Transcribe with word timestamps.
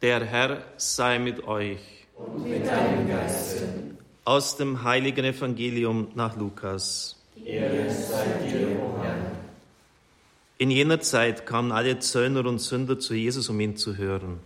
Der 0.00 0.24
Herr 0.24 0.62
sei 0.76 1.18
mit 1.18 1.44
euch. 1.48 1.80
Und 2.16 2.48
mit 2.48 2.64
deinem 2.64 3.08
Geiste. 3.08 3.96
Aus 4.24 4.56
dem 4.56 4.84
heiligen 4.84 5.24
Evangelium 5.24 6.12
nach 6.14 6.36
Lukas. 6.36 7.20
Ehre 7.44 7.90
sei 7.90 8.24
dir, 8.46 8.78
o 8.78 9.02
Herr. 9.02 9.32
In 10.56 10.70
jener 10.70 11.00
Zeit 11.00 11.46
kamen 11.46 11.72
alle 11.72 11.98
Zöllner 11.98 12.46
und 12.46 12.60
Sünder 12.60 13.00
zu 13.00 13.14
Jesus, 13.14 13.48
um 13.48 13.58
ihn 13.58 13.76
zu 13.76 13.96
hören. 13.96 14.38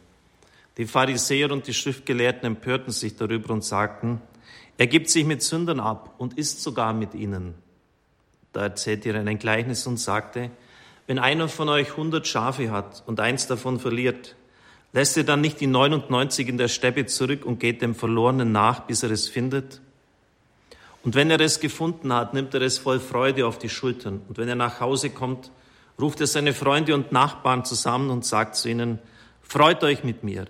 Die 0.79 0.87
Pharisäer 0.87 1.53
und 1.53 1.67
die 1.67 1.75
Schriftgelehrten 1.75 2.47
empörten 2.47 2.93
sich 2.93 3.17
darüber 3.17 3.53
und 3.53 3.63
sagten, 3.63 4.23
er 4.79 4.87
gibt 4.87 5.11
sich 5.11 5.27
mit 5.27 5.43
Sündern 5.43 5.81
ab 5.81 6.15
und 6.17 6.39
isst 6.39 6.63
sogar 6.63 6.95
mit 6.95 7.13
ihnen. 7.13 7.53
Da 8.55 8.63
erzählte 8.63 9.11
er 9.11 9.17
ein 9.17 9.39
Gleichnis 9.39 9.87
und 9.87 9.99
sagte, 9.99 10.51
wenn 11.07 11.19
einer 11.19 11.49
von 11.49 11.69
euch 11.69 11.95
hundert 11.95 12.27
Schafe 12.27 12.71
hat 12.71 13.03
und 13.07 13.21
eins 13.21 13.47
davon 13.47 13.79
verliert, 13.79 14.35
Lässt 14.93 15.17
er 15.17 15.25
dann 15.25 15.41
nicht 15.41 15.61
die 15.61 15.67
99 15.67 16.49
in 16.49 16.59
der 16.59 16.69
Steppe 16.69 17.07
zurück 17.07 17.47
und 17.47 17.61
geht 17.61 17.81
dem 17.81 17.95
Verlorenen 17.95 18.53
nach, 18.53 18.81
bis 18.81 19.03
er 19.03 19.11
es 19.11 19.29
findet? 19.29 19.81
Und 21.03 21.15
wenn 21.15 21.31
er 21.31 21.41
es 21.41 21.61
gefunden 21.61 22.13
hat, 22.13 22.35
nimmt 22.35 22.55
er 22.55 22.63
es 22.63 22.79
voll 22.79 23.01
Freude 23.01 23.47
auf 23.47 23.59
die 23.59 23.71
Schultern. 23.71 24.23
Und 24.29 24.39
wenn 24.39 24.49
er 24.49 24.55
nach 24.55 24.81
Hause 24.81 25.11
kommt, 25.11 25.51
ruft 26.01 26.21
er 26.21 26.27
seine 26.27 26.53
Freunde 26.53 26.95
und 26.95 27.11
Nachbarn 27.11 27.65
zusammen 27.65 28.11
und 28.11 28.25
sagt 28.25 28.57
zu 28.57 28.69
ihnen, 28.69 28.99
Freut 29.41 29.83
euch 29.85 30.05
mit 30.05 30.25
mir. 30.25 30.47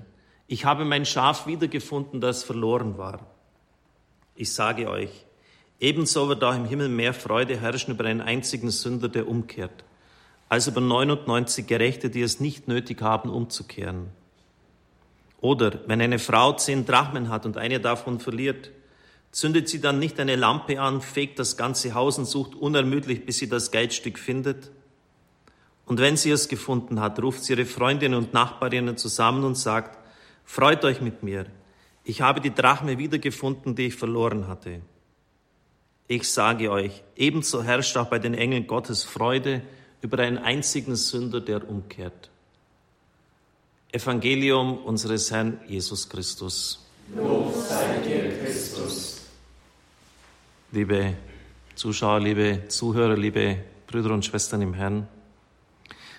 Ich 0.47 0.65
habe 0.65 0.85
mein 0.85 1.07
Schaf 1.07 1.47
wiedergefunden, 1.47 2.21
das 2.21 2.45
verloren 2.45 2.99
war. 2.99 3.27
Ich 4.37 4.53
sage 4.53 4.89
euch, 4.89 5.11
ebenso 5.81 6.29
wird 6.29 6.45
auch 6.45 6.55
im 6.55 6.67
Himmel 6.67 6.89
mehr 6.89 7.15
Freude 7.15 7.59
herrschen 7.59 7.95
über 7.95 8.05
einen 8.05 8.21
einzigen 8.21 8.71
Sünder, 8.71 9.09
der 9.09 9.29
umkehrt, 9.29 9.85
als 10.49 10.69
über 10.69 10.81
99 10.81 11.67
Gerechte, 11.67 12.11
die 12.11 12.23
es 12.23 12.39
nicht 12.39 12.69
nötig 12.69 13.03
haben, 13.03 13.31
umzukehren. 13.31 14.11
Oder 15.43 15.81
wenn 15.87 16.01
eine 16.01 16.19
Frau 16.19 16.55
zehn 16.55 16.87
Drachmen 16.87 17.29
hat 17.29 17.45
und 17.45 17.59
eine 17.59 17.81
davon 17.81 18.21
verliert, 18.21 18.71
zündet 19.33 19.69
sie 19.69 19.81
dann 19.81 19.99
nicht 19.99 20.19
eine 20.21 20.37
Lampe 20.37 20.81
an, 20.81 21.03
fegt 21.03 21.39
das 21.39 21.57
ganze 21.57 21.93
Haus 21.95 22.17
und 22.17 22.27
sucht 22.27 22.55
unermüdlich, 22.55 23.27
bis 23.27 23.39
sie 23.39 23.49
das 23.49 23.71
Geldstück 23.71 24.19
findet? 24.19 24.71
Und 25.85 25.99
wenn 25.99 26.17
sie 26.17 26.31
es 26.31 26.49
gefunden 26.49 27.01
hat, 27.01 27.21
ruft 27.21 27.43
sie 27.43 27.55
ihre 27.55 27.67
Freundinnen 27.67 28.17
und 28.17 28.33
Nachbarinnen 28.33 28.97
zusammen 28.97 29.45
und 29.45 29.57
sagt, 29.57 29.99
Freut 30.45 30.85
euch 30.85 31.01
mit 31.01 31.23
mir, 31.23 31.47
ich 32.05 32.21
habe 32.21 32.41
die 32.41 32.55
Drachme 32.55 32.99
wiedergefunden, 32.99 33.75
die 33.75 33.87
ich 33.87 33.95
verloren 33.95 34.49
hatte. 34.49 34.81
Ich 36.09 36.29
sage 36.31 36.71
euch, 36.71 37.03
ebenso 37.17 37.63
herrscht 37.63 37.97
auch 37.97 38.09
bei 38.09 38.19
den 38.19 38.35
Engeln 38.35 38.67
Gottes 38.67 39.03
Freude 39.03 39.63
über 40.03 40.19
einen 40.19 40.39
einzigen 40.39 40.95
Sünder, 40.95 41.41
der 41.41 41.69
umkehrt. 41.69 42.32
Evangelium 43.93 44.79
unseres 44.79 45.31
Herrn 45.31 45.61
Jesus 45.69 46.09
Christus. 46.09 46.83
Lob 47.15 47.55
sei 47.55 47.99
dir, 47.99 48.39
Christus. 48.43 49.21
Liebe 50.71 51.13
Zuschauer, 51.75 52.21
liebe 52.21 52.69
Zuhörer, 52.69 53.19
liebe 53.19 53.59
Brüder 53.87 54.15
und 54.15 54.25
Schwestern 54.25 54.63
im 54.63 54.73
Herrn. 54.73 55.07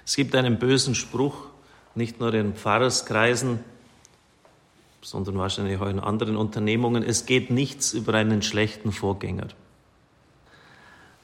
Es 0.06 0.16
gibt 0.16 0.36
einen 0.36 0.60
bösen 0.60 0.94
Spruch, 0.94 1.48
nicht 1.96 2.20
nur 2.20 2.32
in 2.36 2.54
Pfarrerskreisen, 2.54 3.64
sondern 5.02 5.40
wahrscheinlich 5.40 5.80
auch 5.80 5.90
in 5.90 6.00
anderen 6.00 6.38
Unternehmungen. 6.38 7.02
Es 7.02 7.26
geht 7.26 7.50
nichts 7.50 7.94
über 7.94 8.14
einen 8.14 8.44
schlechten 8.44 8.92
Vorgänger. 8.92 9.48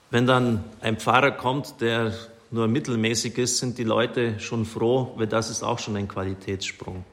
Wenn 0.10 0.26
dann 0.26 0.64
ein 0.82 0.98
Pfarrer 0.98 1.30
kommt, 1.30 1.80
der 1.80 2.12
nur 2.52 2.68
mittelmäßig 2.68 3.38
ist, 3.38 3.58
sind 3.60 3.78
die 3.78 3.84
Leute 3.84 4.40
schon 4.40 4.66
froh, 4.66 5.14
weil 5.16 5.28
das 5.28 5.50
ist 5.50 5.64
auch 5.64 5.80
schon 5.80 5.96
ein 5.96 6.08
Qualitätssprung. 6.08 7.04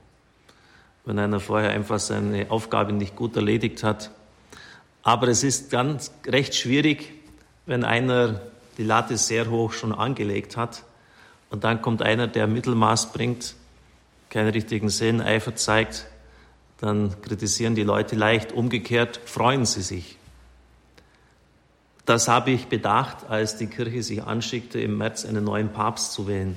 Wenn 1.05 1.19
einer 1.19 1.41
vorher 1.41 1.71
einfach 1.71 2.01
seine 2.01 2.51
Aufgabe 2.51 2.93
nicht 2.93 3.15
gut 3.17 3.37
erledigt 3.37 3.83
hat. 3.83 4.11
Aber 5.03 5.29
es 5.29 5.45
ist 5.45 5.71
ganz 5.71 6.11
recht 6.27 6.55
schwierig, 6.55 7.13
wenn 7.67 7.85
einer 7.85 8.41
die 8.79 8.85
Latte 8.85 9.17
sehr 9.17 9.51
hoch 9.51 9.73
schon 9.73 9.93
angelegt 9.93 10.57
hat 10.57 10.85
und 11.51 11.65
dann 11.65 11.81
kommt 11.81 12.03
einer, 12.03 12.27
der 12.27 12.47
Mittelmaß 12.47 13.13
bringt, 13.13 13.55
keinen 14.31 14.51
richtigen 14.51 14.89
Seeleneifer 14.89 15.55
zeigt, 15.55 16.07
dann 16.79 17.15
kritisieren 17.23 17.75
die 17.75 17.85
Leute 17.85 18.17
leicht. 18.17 18.53
Umgekehrt 18.53 19.21
freuen 19.25 19.65
sie 19.65 19.83
sich. 19.83 20.19
Das 22.07 22.29
habe 22.29 22.53
ich 22.53 22.69
bedacht, 22.69 23.29
als 23.29 23.57
die 23.57 23.67
Kirche 23.67 24.01
sich 24.01 24.23
anschickte, 24.23 24.79
im 24.81 24.97
März 24.97 25.25
einen 25.25 25.43
neuen 25.43 25.73
Papst 25.73 26.13
zu 26.13 26.29
wählen. 26.29 26.57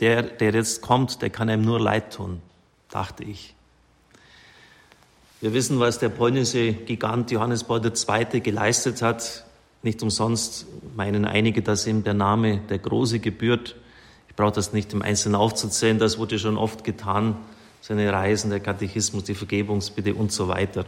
Der, 0.00 0.22
der 0.22 0.52
jetzt 0.52 0.82
kommt, 0.82 1.22
der 1.22 1.30
kann 1.30 1.48
einem 1.48 1.64
nur 1.64 1.80
leid 1.80 2.12
tun, 2.12 2.42
dachte 2.90 3.24
ich. 3.24 3.54
Wir 5.40 5.54
wissen, 5.54 5.80
was 5.80 5.98
der 5.98 6.10
polnische 6.10 6.74
Gigant 6.74 7.30
Johannes 7.30 7.64
Paul 7.64 7.80
II. 7.84 8.40
geleistet 8.40 9.00
hat. 9.00 9.44
Nicht 9.82 10.02
umsonst 10.02 10.66
meinen 10.94 11.24
einige, 11.24 11.62
dass 11.62 11.86
ihm 11.86 12.04
der 12.04 12.14
Name 12.14 12.58
der 12.68 12.78
Große 12.78 13.18
gebührt. 13.18 13.76
Ich 14.28 14.36
brauche 14.36 14.52
das 14.52 14.74
nicht 14.74 14.92
im 14.92 15.00
Einzelnen 15.00 15.36
aufzuzählen, 15.36 15.98
das 15.98 16.18
wurde 16.18 16.38
schon 16.38 16.58
oft 16.58 16.84
getan. 16.84 17.36
Seine 17.80 18.12
Reisen, 18.12 18.50
der 18.50 18.60
Katechismus, 18.60 19.24
die 19.24 19.34
Vergebungsbitte 19.34 20.14
und 20.14 20.32
so 20.32 20.48
weiter. 20.48 20.84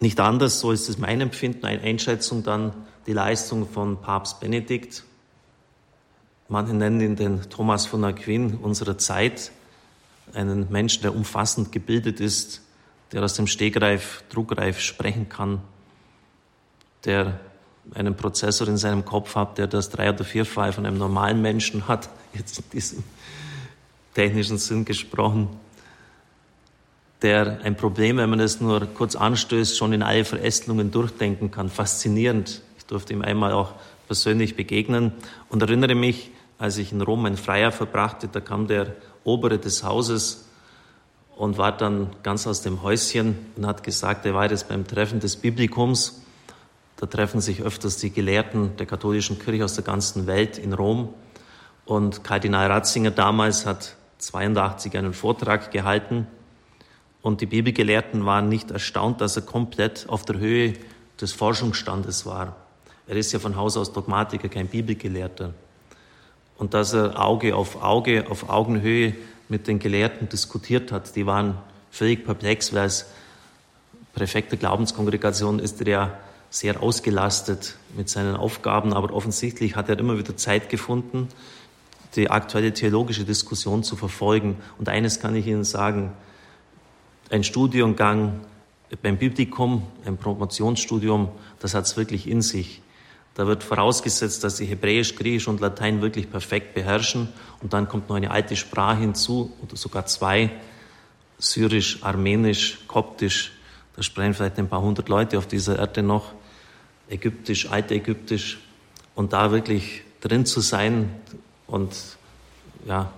Nicht 0.00 0.20
anders, 0.20 0.60
so 0.60 0.70
ist 0.70 0.88
es 0.88 0.98
mein 0.98 1.20
Empfinden, 1.20 1.66
eine 1.66 1.82
Einschätzung 1.82 2.44
dann 2.44 2.72
die 3.08 3.14
Leistung 3.14 3.66
von 3.66 4.02
Papst 4.02 4.38
Benedikt. 4.38 5.02
Manche 6.48 6.74
nennen 6.74 7.00
ihn 7.00 7.16
den 7.16 7.48
Thomas 7.48 7.86
von 7.86 8.04
Aquin 8.04 8.58
unserer 8.58 8.98
Zeit, 8.98 9.50
einen 10.34 10.70
Menschen, 10.70 11.00
der 11.00 11.16
umfassend 11.16 11.72
gebildet 11.72 12.20
ist, 12.20 12.60
der 13.12 13.22
aus 13.22 13.32
dem 13.32 13.46
Stegreif, 13.46 14.22
druckreif 14.28 14.78
sprechen 14.80 15.30
kann, 15.30 15.62
der 17.06 17.40
einen 17.94 18.14
Prozessor 18.14 18.68
in 18.68 18.76
seinem 18.76 19.06
Kopf 19.06 19.34
hat, 19.34 19.56
der 19.56 19.68
das 19.68 19.88
drei- 19.88 20.10
oder 20.10 20.24
vierfach 20.24 20.74
von 20.74 20.84
einem 20.84 20.98
normalen 20.98 21.40
Menschen 21.40 21.88
hat, 21.88 22.10
jetzt 22.34 22.58
in 22.58 22.64
diesem 22.74 23.04
technischen 24.12 24.58
Sinn 24.58 24.84
gesprochen, 24.84 25.48
der 27.22 27.60
ein 27.62 27.74
Problem, 27.74 28.18
wenn 28.18 28.28
man 28.28 28.40
es 28.40 28.60
nur 28.60 28.84
kurz 28.86 29.16
anstößt, 29.16 29.78
schon 29.78 29.94
in 29.94 30.02
alle 30.02 30.26
Verästelungen 30.26 30.90
durchdenken 30.90 31.50
kann. 31.50 31.70
Faszinierend 31.70 32.62
durfte 32.88 33.12
ihm 33.12 33.22
einmal 33.22 33.52
auch 33.52 33.72
persönlich 34.06 34.56
begegnen 34.56 35.12
und 35.48 35.62
erinnere 35.62 35.94
mich, 35.94 36.30
als 36.58 36.76
ich 36.78 36.90
in 36.90 37.00
Rom 37.00 37.24
ein 37.26 37.36
Freier 37.36 37.70
verbrachte, 37.70 38.26
da 38.26 38.40
kam 38.40 38.66
der 38.66 38.96
Obere 39.22 39.58
des 39.58 39.84
Hauses 39.84 40.48
und 41.36 41.56
war 41.56 41.76
dann 41.76 42.10
ganz 42.24 42.46
aus 42.48 42.62
dem 42.62 42.82
Häuschen 42.82 43.38
und 43.56 43.66
hat 43.66 43.84
gesagt, 43.84 44.26
er 44.26 44.34
war 44.34 44.50
jetzt 44.50 44.68
beim 44.68 44.86
Treffen 44.86 45.20
des 45.20 45.36
Biblikums. 45.36 46.22
Da 46.96 47.06
treffen 47.06 47.40
sich 47.40 47.62
öfters 47.62 47.98
die 47.98 48.10
Gelehrten 48.10 48.76
der 48.76 48.86
katholischen 48.86 49.38
Kirche 49.38 49.64
aus 49.64 49.74
der 49.74 49.84
ganzen 49.84 50.26
Welt 50.26 50.58
in 50.58 50.72
Rom. 50.72 51.14
Und 51.84 52.24
Kardinal 52.24 52.66
Ratzinger 52.66 53.12
damals 53.12 53.66
hat 53.66 53.94
82 54.18 54.98
einen 54.98 55.12
Vortrag 55.12 55.70
gehalten. 55.70 56.26
Und 57.22 57.40
die 57.40 57.46
Bibelgelehrten 57.46 58.26
waren 58.26 58.48
nicht 58.48 58.72
erstaunt, 58.72 59.20
dass 59.20 59.36
er 59.36 59.42
komplett 59.42 60.08
auf 60.08 60.24
der 60.24 60.38
Höhe 60.38 60.74
des 61.20 61.32
Forschungsstandes 61.32 62.26
war. 62.26 62.56
Er 63.08 63.16
ist 63.16 63.32
ja 63.32 63.38
von 63.38 63.56
Haus 63.56 63.76
aus 63.76 63.92
Dogmatiker, 63.92 64.48
kein 64.48 64.66
Bibelgelehrter. 64.66 65.54
Und 66.58 66.74
dass 66.74 66.92
er 66.92 67.18
Auge 67.18 67.56
auf 67.56 67.82
Auge, 67.82 68.26
auf 68.28 68.50
Augenhöhe 68.50 69.14
mit 69.48 69.66
den 69.66 69.78
Gelehrten 69.78 70.28
diskutiert 70.28 70.92
hat, 70.92 71.16
die 71.16 71.24
waren 71.24 71.56
völlig 71.90 72.24
perplex, 72.24 72.72
weil 72.74 72.82
als 72.82 73.06
Präfekt 74.14 74.52
der 74.52 74.58
Glaubenskongregation 74.58 75.58
ist 75.58 75.80
er 75.80 75.88
ja 75.88 76.18
sehr 76.50 76.82
ausgelastet 76.82 77.76
mit 77.96 78.10
seinen 78.10 78.36
Aufgaben, 78.36 78.92
aber 78.92 79.14
offensichtlich 79.14 79.76
hat 79.76 79.88
er 79.88 79.98
immer 79.98 80.18
wieder 80.18 80.36
Zeit 80.36 80.68
gefunden, 80.68 81.28
die 82.14 82.30
aktuelle 82.30 82.72
theologische 82.72 83.24
Diskussion 83.24 83.84
zu 83.84 83.96
verfolgen. 83.96 84.56
Und 84.78 84.88
eines 84.88 85.20
kann 85.20 85.34
ich 85.34 85.46
Ihnen 85.46 85.64
sagen, 85.64 86.12
ein 87.30 87.44
Studiengang 87.44 88.40
beim 89.02 89.16
Biblikum, 89.18 89.82
ein 90.04 90.16
Promotionsstudium, 90.16 91.28
das 91.60 91.74
hat 91.74 91.84
es 91.84 91.96
wirklich 91.96 92.26
in 92.26 92.42
sich. 92.42 92.82
Da 93.38 93.46
wird 93.46 93.62
vorausgesetzt, 93.62 94.42
dass 94.42 94.56
sie 94.56 94.66
Hebräisch, 94.66 95.14
Griechisch 95.14 95.46
und 95.46 95.60
Latein 95.60 96.02
wirklich 96.02 96.28
perfekt 96.28 96.74
beherrschen. 96.74 97.28
Und 97.62 97.72
dann 97.72 97.88
kommt 97.88 98.08
noch 98.08 98.16
eine 98.16 98.32
alte 98.32 98.56
Sprache 98.56 98.98
hinzu, 98.98 99.52
oder 99.62 99.76
sogar 99.76 100.06
zwei, 100.06 100.50
Syrisch, 101.38 102.02
Armenisch, 102.02 102.80
Koptisch. 102.88 103.52
Da 103.94 104.02
sprechen 104.02 104.34
vielleicht 104.34 104.58
ein 104.58 104.68
paar 104.68 104.82
hundert 104.82 105.08
Leute 105.08 105.38
auf 105.38 105.46
dieser 105.46 105.78
Erde 105.78 106.02
noch. 106.02 106.32
Ägyptisch, 107.08 107.70
Altägyptisch. 107.70 108.58
Und 109.14 109.32
da 109.32 109.52
wirklich 109.52 110.02
drin 110.20 110.44
zu 110.44 110.60
sein 110.60 111.08
und 111.68 111.94
ja, 112.86 113.12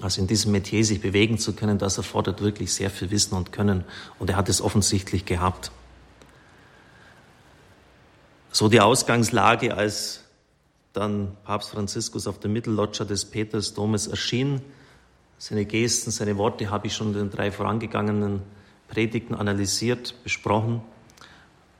also 0.00 0.20
in 0.20 0.26
diesem 0.26 0.50
Metier 0.50 0.84
sich 0.84 1.00
bewegen 1.00 1.38
zu 1.38 1.52
können, 1.52 1.78
das 1.78 1.96
erfordert 1.96 2.40
wirklich 2.40 2.72
sehr 2.72 2.90
viel 2.90 3.12
Wissen 3.12 3.36
und 3.36 3.52
Können. 3.52 3.84
Und 4.18 4.30
er 4.30 4.36
hat 4.36 4.48
es 4.48 4.60
offensichtlich 4.60 5.26
gehabt. 5.26 5.70
So 8.54 8.68
die 8.68 8.80
Ausgangslage, 8.80 9.74
als 9.74 10.24
dann 10.92 11.38
Papst 11.44 11.70
Franziskus 11.70 12.26
auf 12.26 12.38
der 12.38 12.50
Mittelloggia 12.50 13.06
des 13.06 13.24
Petersdomes 13.24 14.08
erschien, 14.08 14.60
seine 15.38 15.64
Gesten, 15.64 16.10
seine 16.10 16.36
Worte 16.36 16.70
habe 16.70 16.86
ich 16.86 16.94
schon 16.94 17.08
in 17.08 17.14
den 17.14 17.30
drei 17.30 17.50
vorangegangenen 17.50 18.42
Predigten 18.88 19.34
analysiert, 19.34 20.14
besprochen. 20.22 20.82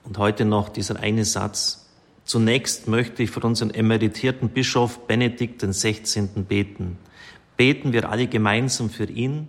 Und 0.05 0.17
heute 0.17 0.47
noch 0.47 0.71
dieser 0.71 0.99
eine 0.99 1.27
Satz. 1.27 1.91
Zunächst 2.25 2.89
möchte 2.89 3.23
ich 3.23 3.31
für 3.31 3.41
unseren 3.41 3.71
emeritierten 3.71 4.49
Bischof 4.49 5.07
Benedikt 5.07 5.61
XVI. 5.61 6.27
beten. 6.49 6.97
Beten 7.59 7.93
wir 7.93 8.09
alle 8.09 8.29
gemeinsam 8.29 8.89
für 8.89 9.05
ihn, 9.05 9.47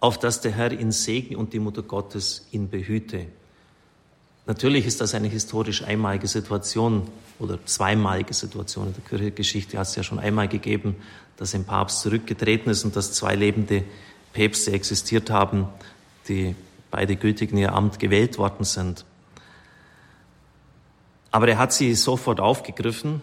auf 0.00 0.18
dass 0.18 0.42
der 0.42 0.52
Herr 0.52 0.72
ihn 0.72 0.92
segne 0.92 1.38
und 1.38 1.54
die 1.54 1.60
Mutter 1.60 1.82
Gottes 1.82 2.46
ihn 2.52 2.68
behüte. 2.68 3.26
Natürlich 4.48 4.86
ist 4.86 5.02
das 5.02 5.14
eine 5.14 5.28
historisch 5.28 5.84
einmalige 5.84 6.26
Situation 6.26 7.06
oder 7.38 7.58
zweimalige 7.66 8.32
Situation. 8.32 8.86
In 8.86 8.94
der 8.94 9.04
Kirchengeschichte 9.04 9.76
hat 9.76 9.88
es 9.88 9.94
ja 9.94 10.02
schon 10.02 10.18
einmal 10.18 10.48
gegeben, 10.48 10.96
dass 11.36 11.54
ein 11.54 11.64
Papst 11.64 12.00
zurückgetreten 12.00 12.70
ist 12.70 12.82
und 12.82 12.96
dass 12.96 13.12
zwei 13.12 13.34
lebende 13.34 13.84
Päpste 14.32 14.72
existiert 14.72 15.28
haben, 15.28 15.68
die 16.28 16.56
beide 16.90 17.16
gültig 17.16 17.52
in 17.52 17.58
ihr 17.58 17.74
Amt 17.74 17.98
gewählt 17.98 18.38
worden 18.38 18.64
sind. 18.64 19.04
Aber 21.30 21.46
er 21.46 21.58
hat 21.58 21.74
sie 21.74 21.94
sofort 21.94 22.40
aufgegriffen 22.40 23.20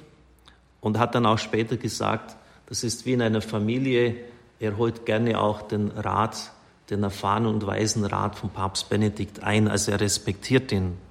und 0.80 1.00
hat 1.00 1.16
dann 1.16 1.26
auch 1.26 1.40
später 1.40 1.76
gesagt, 1.76 2.36
das 2.68 2.84
ist 2.84 3.08
wie 3.08 3.14
in 3.14 3.24
einer 3.24 3.42
Familie, 3.42 4.16
er 4.60 4.78
holt 4.78 5.08
gerne 5.08 5.42
auch 5.42 5.64
den 5.64 5.88
Rat, 5.90 6.52
den 6.92 7.02
erfahrenen 7.02 7.52
und 7.52 7.66
weisen 7.66 8.06
Rat 8.06 8.36
von 8.36 8.52
Papst 8.52 8.90
Benedikt 8.90 9.42
ein, 9.42 9.68
also 9.68 9.92
er 9.92 10.00
respektiert 10.00 10.72
ihn. 10.72 11.04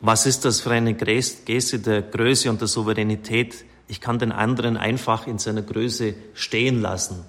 Was 0.00 0.26
ist 0.26 0.44
das 0.44 0.60
für 0.60 0.70
eine 0.70 0.94
Geste 0.94 1.80
der 1.80 2.02
Größe 2.02 2.50
und 2.50 2.60
der 2.60 2.68
Souveränität? 2.68 3.64
Ich 3.88 4.00
kann 4.00 4.18
den 4.18 4.32
anderen 4.32 4.76
einfach 4.76 5.26
in 5.26 5.38
seiner 5.38 5.62
Größe 5.62 6.14
stehen 6.34 6.80
lassen. 6.80 7.24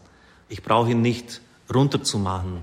Ich 0.50 0.62
brauche 0.62 0.92
ihn 0.92 1.01
nicht 1.01 1.42
runterzumachen. 1.74 2.62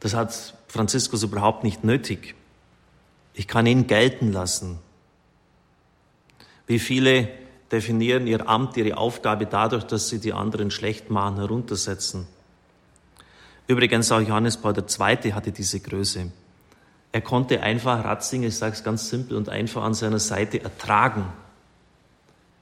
Das 0.00 0.14
hat 0.14 0.54
Franziskus 0.68 1.22
überhaupt 1.22 1.64
nicht 1.64 1.84
nötig. 1.84 2.34
Ich 3.32 3.48
kann 3.48 3.66
ihn 3.66 3.86
gelten 3.86 4.32
lassen. 4.32 4.78
Wie 6.66 6.78
viele 6.78 7.28
definieren 7.70 8.26
ihr 8.26 8.48
Amt, 8.48 8.76
ihre 8.76 8.96
Aufgabe 8.96 9.46
dadurch, 9.46 9.84
dass 9.84 10.08
sie 10.08 10.20
die 10.20 10.32
anderen 10.32 10.70
schlecht 10.70 11.10
machen, 11.10 11.36
heruntersetzen. 11.36 12.26
Übrigens 13.66 14.12
auch 14.12 14.20
Johannes 14.20 14.58
Paul 14.58 14.74
II. 14.76 15.32
hatte 15.32 15.52
diese 15.52 15.80
Größe. 15.80 16.30
Er 17.14 17.20
konnte 17.20 17.62
einfach 17.62 18.04
Ratzinger, 18.04 18.48
ich 18.48 18.56
sage 18.56 18.72
es 18.72 18.82
ganz 18.82 19.08
simpel 19.08 19.36
und 19.36 19.48
einfach, 19.48 19.84
an 19.84 19.94
seiner 19.94 20.18
Seite 20.18 20.60
ertragen. 20.60 21.24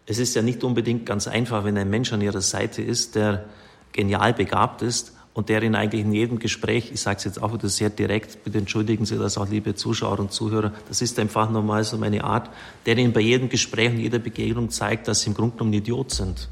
Es 0.04 0.19
ist 0.19 0.34
ja 0.34 0.43
nicht 0.43 0.62
unbedingt 0.62 1.06
ganz 1.06 1.26
einfach, 1.26 1.64
wenn 1.64 1.78
ein 1.78 1.88
Mensch 1.88 2.12
an 2.12 2.20
ihrer 2.20 2.43
Seite 2.43 2.82
ist, 2.82 3.14
der 3.14 3.46
genial 3.93 4.34
begabt 4.34 4.82
ist 4.82 5.14
und 5.32 5.49
der 5.49 5.62
ihn 5.62 5.75
eigentlich 5.75 6.02
in 6.02 6.12
jedem 6.12 6.38
Gespräch, 6.38 6.90
ich 6.93 7.00
sage 7.00 7.16
es 7.16 7.25
jetzt 7.25 7.43
auch 7.43 7.54
wieder 7.54 7.70
sehr 7.70 7.88
direkt, 7.88 8.44
bitte 8.44 8.58
entschuldigen 8.58 9.06
Sie 9.06 9.16
das 9.16 9.38
auch, 9.38 9.49
liebe 9.49 9.75
Zuschauer 9.75 10.19
und 10.19 10.32
Zuhörer, 10.32 10.72
das 10.87 11.00
ist 11.00 11.19
einfach 11.19 11.48
normal 11.50 11.82
so 11.84 11.96
meine 11.96 12.22
Art, 12.22 12.50
der 12.84 12.98
ihn 12.98 13.14
bei 13.14 13.20
jedem 13.20 13.48
Gespräch 13.48 13.93
und 13.93 14.00
jeder 14.00 14.19
Begegnung 14.19 14.69
zeigt, 14.69 15.08
dass 15.08 15.22
sie 15.22 15.31
im 15.31 15.34
Grunde 15.34 15.56
genommen 15.56 15.72
Idiot 15.72 16.10
sind 16.10 16.50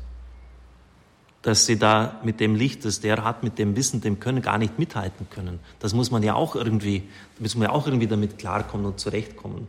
dass 1.42 1.64
sie 1.64 1.78
da 1.78 2.20
mit 2.22 2.38
dem 2.40 2.54
Licht, 2.54 2.84
das 2.84 3.00
der 3.00 3.24
hat, 3.24 3.42
mit 3.42 3.58
dem 3.58 3.74
Wissen, 3.76 4.00
dem 4.00 4.20
Können 4.20 4.42
gar 4.42 4.58
nicht 4.58 4.78
mithalten 4.78 5.28
können. 5.30 5.58
Das 5.78 5.94
muss 5.94 6.10
man 6.10 6.22
ja 6.22 6.34
auch 6.34 6.54
irgendwie, 6.54 7.04
muss 7.38 7.54
man 7.54 7.68
ja 7.68 7.74
auch 7.74 7.86
irgendwie 7.86 8.06
damit 8.06 8.38
klarkommen 8.38 8.86
und 8.86 9.00
zurechtkommen. 9.00 9.66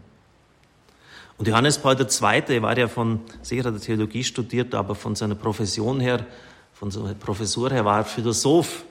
Und 1.37 1.47
Johannes 1.47 1.79
Paul 1.79 1.95
II. 1.99 2.61
war 2.61 2.77
ja 2.77 2.87
von, 2.87 3.21
sicher 3.41 3.71
der 3.71 3.79
Theologie 3.79 4.23
studiert, 4.23 4.75
aber 4.75 4.95
von 4.95 5.15
seiner 5.15 5.35
Profession 5.35 5.99
her, 5.99 6.25
von 6.73 6.91
seiner 6.91 7.13
Professur 7.15 7.71
her 7.71 7.85
war 7.85 7.99
er 7.99 8.05
Philosoph. 8.05 8.83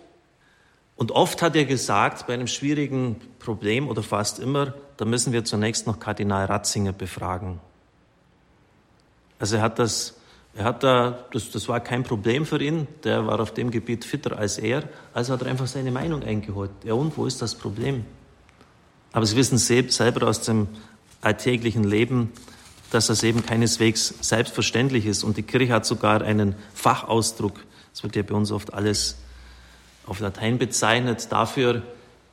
Und 0.96 1.12
oft 1.12 1.42
hat 1.42 1.54
er 1.56 1.64
gesagt, 1.64 2.26
bei 2.26 2.34
einem 2.34 2.46
schwierigen 2.46 3.20
Problem 3.38 3.88
oder 3.88 4.02
fast 4.02 4.38
immer, 4.38 4.74
da 4.96 5.04
müssen 5.04 5.32
wir 5.32 5.44
zunächst 5.44 5.86
noch 5.86 5.98
Kardinal 5.98 6.46
Ratzinger 6.46 6.92
befragen. 6.92 7.60
Also 9.38 9.56
er 9.56 9.62
hat 9.62 9.78
das 9.78 10.19
er 10.54 10.64
hat 10.64 10.82
da, 10.82 11.26
das, 11.32 11.50
das 11.50 11.68
war 11.68 11.80
kein 11.80 12.02
Problem 12.02 12.44
für 12.44 12.60
ihn, 12.60 12.88
der 13.04 13.26
war 13.26 13.40
auf 13.40 13.54
dem 13.54 13.70
Gebiet 13.70 14.04
fitter 14.04 14.36
als 14.38 14.58
er, 14.58 14.84
also 15.14 15.32
hat 15.32 15.42
er 15.42 15.48
einfach 15.48 15.66
seine 15.66 15.90
Meinung 15.90 16.22
eingeholt. 16.22 16.70
Ja 16.84 16.94
und, 16.94 17.16
wo 17.16 17.26
ist 17.26 17.40
das 17.40 17.54
Problem? 17.54 18.04
Aber 19.12 19.26
Sie 19.26 19.36
wissen 19.36 19.58
selber 19.58 20.26
aus 20.26 20.42
dem 20.42 20.68
alltäglichen 21.20 21.84
Leben, 21.84 22.32
dass 22.90 23.06
das 23.06 23.22
eben 23.22 23.44
keineswegs 23.44 24.14
selbstverständlich 24.20 25.06
ist. 25.06 25.22
Und 25.22 25.36
die 25.36 25.42
Kirche 25.42 25.72
hat 25.72 25.86
sogar 25.86 26.22
einen 26.22 26.54
Fachausdruck, 26.74 27.60
das 27.92 28.02
wird 28.02 28.16
ja 28.16 28.22
bei 28.22 28.34
uns 28.34 28.52
oft 28.52 28.72
alles 28.72 29.18
auf 30.06 30.20
Latein 30.20 30.58
bezeichnet, 30.58 31.30
dafür, 31.30 31.82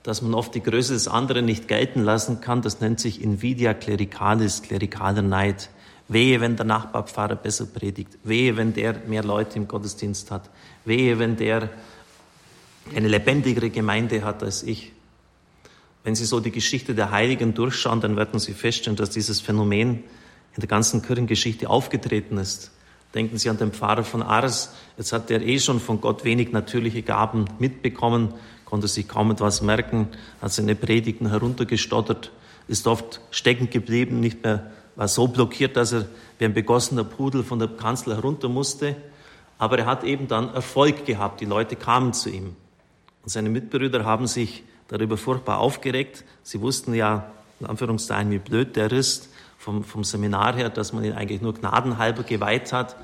dass 0.03 0.21
man 0.21 0.33
oft 0.33 0.55
die 0.55 0.63
Größe 0.63 0.93
des 0.93 1.07
anderen 1.07 1.45
nicht 1.45 1.67
gelten 1.67 2.03
lassen 2.03 2.41
kann. 2.41 2.61
Das 2.61 2.79
nennt 2.79 2.99
sich 2.99 3.21
Invidia 3.21 3.73
clericalis, 3.73 4.61
klerikaler 4.61 5.21
Neid. 5.21 5.69
Wehe, 6.07 6.39
wenn 6.39 6.55
der 6.55 6.65
Nachbarpfarrer 6.65 7.35
besser 7.35 7.65
predigt. 7.65 8.17
Wehe, 8.23 8.55
wenn 8.55 8.73
der 8.73 8.99
mehr 9.07 9.23
Leute 9.23 9.57
im 9.57 9.67
Gottesdienst 9.67 10.31
hat. 10.31 10.49
Wehe, 10.85 11.19
wenn 11.19 11.35
der 11.35 11.69
eine 12.95 13.07
lebendigere 13.07 13.69
Gemeinde 13.69 14.23
hat 14.23 14.43
als 14.43 14.63
ich. 14.63 14.93
Wenn 16.03 16.15
Sie 16.15 16.25
so 16.25 16.39
die 16.39 16.51
Geschichte 16.51 16.95
der 16.95 17.11
Heiligen 17.11 17.53
durchschauen, 17.53 17.99
dann 17.99 18.15
werden 18.15 18.39
Sie 18.39 18.53
feststellen, 18.53 18.95
dass 18.95 19.09
dieses 19.09 19.41
Phänomen 19.41 20.03
in 20.55 20.61
der 20.61 20.67
ganzen 20.67 21.01
Kirchengeschichte 21.01 21.69
aufgetreten 21.69 22.37
ist. 22.37 22.71
Denken 23.13 23.37
Sie 23.37 23.49
an 23.49 23.57
den 23.57 23.73
Pfarrer 23.73 24.03
von 24.03 24.21
Ars. 24.21 24.73
Jetzt 24.97 25.11
hat 25.11 25.29
er 25.29 25.41
eh 25.41 25.59
schon 25.59 25.79
von 25.79 25.99
Gott 25.99 26.23
wenig 26.23 26.51
natürliche 26.51 27.01
Gaben 27.01 27.45
mitbekommen, 27.59 28.33
konnte 28.63 28.87
sich 28.87 29.07
kaum 29.07 29.31
etwas 29.31 29.61
merken, 29.61 30.07
hat 30.41 30.53
seine 30.53 30.75
Predigten 30.75 31.29
heruntergestottert, 31.29 32.31
ist 32.67 32.87
oft 32.87 33.21
stecken 33.31 33.69
geblieben, 33.69 34.19
nicht 34.19 34.43
mehr 34.43 34.71
war 34.97 35.07
so 35.07 35.27
blockiert, 35.27 35.77
dass 35.77 35.93
er 35.93 36.05
wie 36.39 36.45
ein 36.45 36.53
begossener 36.53 37.03
Pudel 37.03 37.43
von 37.43 37.59
der 37.59 37.69
Kanzel 37.69 38.15
herunter 38.15 38.49
musste. 38.49 38.95
Aber 39.59 39.79
er 39.79 39.85
hat 39.85 40.03
eben 40.03 40.27
dann 40.27 40.53
Erfolg 40.53 41.05
gehabt. 41.05 41.39
Die 41.39 41.45
Leute 41.45 41.75
kamen 41.75 42.13
zu 42.13 42.29
ihm. 42.29 42.55
Und 43.23 43.29
seine 43.29 43.49
Mitbrüder 43.49 44.03
haben 44.03 44.27
sich 44.27 44.63
darüber 44.87 45.15
furchtbar 45.17 45.59
aufgeregt. 45.59 46.23
Sie 46.43 46.61
wussten 46.61 46.93
ja, 46.93 47.31
in 47.59 47.67
Anführungszeichen, 47.67 48.31
wie 48.31 48.39
blöd 48.39 48.75
der 48.75 48.91
ist, 48.91 49.29
vom, 49.57 49.83
vom 49.83 50.03
Seminar 50.03 50.55
her, 50.55 50.69
dass 50.69 50.93
man 50.93 51.03
ihn 51.03 51.13
eigentlich 51.13 51.41
nur 51.41 51.53
gnadenhalber 51.53 52.23
geweiht 52.23 52.73
hat. 52.73 52.95